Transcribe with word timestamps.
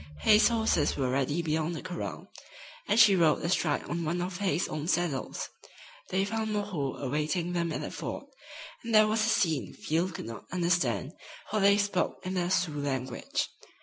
Hay's 0.21 0.47
horses 0.47 0.97
were 0.97 1.11
ready 1.11 1.43
beyond 1.43 1.75
the 1.75 1.81
corral, 1.83 2.31
and 2.87 2.99
she 2.99 3.15
rode 3.15 3.43
astride 3.43 3.83
on 3.83 4.03
one 4.03 4.19
of 4.19 4.37
Hay's 4.39 4.67
own 4.67 4.87
saddles. 4.87 5.49
They 6.09 6.25
found 6.25 6.51
"Moreau" 6.51 6.95
awaiting 6.95 7.53
them 7.53 7.71
at 7.71 7.81
the 7.81 7.91
ford, 7.91 8.25
and 8.83 8.95
there 8.95 9.05
was 9.05 9.23
a 9.23 9.29
scene 9.29 9.73
Field 9.75 10.15
could 10.15 10.25
not 10.25 10.45
understand, 10.51 11.13
for 11.51 11.59
they 11.59 11.77
spoke 11.77 12.17
in 12.25 12.33
the 12.33 12.49
Sioux 12.49 12.79
language. 12.81 13.47